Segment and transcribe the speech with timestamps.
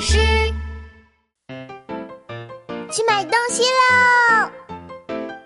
[0.00, 0.16] 是，
[2.90, 4.50] 去买东西喽！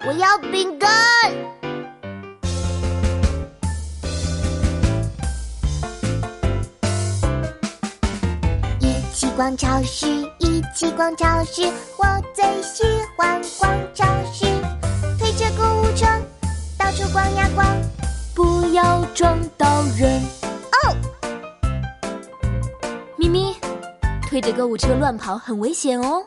[0.07, 0.89] 我要饼干。
[8.79, 10.07] 一起逛超市，
[10.39, 11.63] 一起逛超市，
[11.99, 12.85] 我最喜
[13.17, 14.47] 欢逛超市。
[15.19, 16.07] 推着购物车，
[16.79, 17.67] 到处逛呀逛，
[18.37, 20.23] 不要撞到人。
[20.85, 20.97] 哦，
[23.17, 23.57] 咪咪，
[24.35, 26.21] 推着购物车乱跑很危险哦。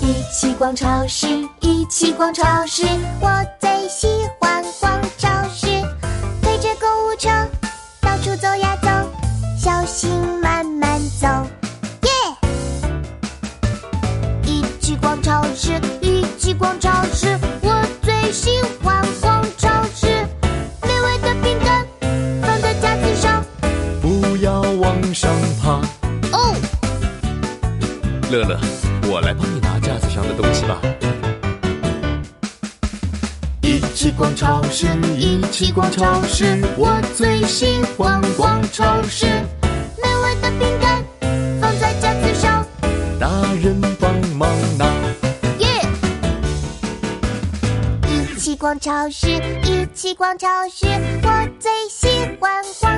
[0.00, 1.28] 一起逛超市，
[1.60, 2.84] 一起逛超市，
[3.20, 4.08] 我最喜
[4.40, 5.66] 欢逛超市。
[6.42, 7.30] 推着购物车，
[8.00, 8.88] 到处走呀走，
[9.56, 10.10] 小心
[10.42, 11.28] 慢慢走，
[12.02, 12.10] 耶！
[14.44, 20.08] 一起逛超市，一起逛超市，我最喜欢逛超市。
[20.82, 21.86] 美味的饼干
[22.42, 23.44] 放在架子上，
[24.02, 25.30] 不要往上
[25.62, 25.80] 爬。
[28.34, 28.58] 哦，乐乐，
[29.08, 30.80] 我来帮你拿架子上的东西吧。
[33.62, 39.26] 一起逛超市，一起逛超市，我最喜欢逛超市。
[40.02, 41.04] 美味的饼干
[41.60, 42.66] 放在架子上，
[43.20, 43.28] 大
[43.62, 44.84] 人帮忙拿。
[45.58, 45.68] 耶！
[48.08, 49.28] 一起逛超市，
[49.62, 50.86] 一起逛超市，
[51.22, 52.08] 我最喜
[52.40, 52.93] 欢逛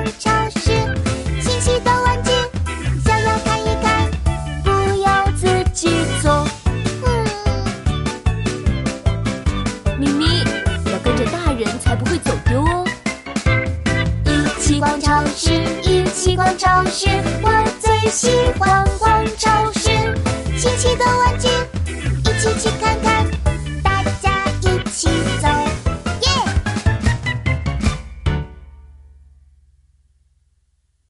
[11.87, 12.85] 还不会走丢哦。
[14.25, 17.07] 一起逛超市一起逛超市
[17.41, 18.29] 我最喜
[18.59, 19.89] 欢逛超市
[20.57, 21.16] 心情都